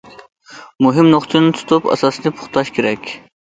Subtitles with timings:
[0.85, 3.15] مۇھىم نۇقتىنى تۇتۇپ، ئاساسنى پۇختىلاش كېرەك.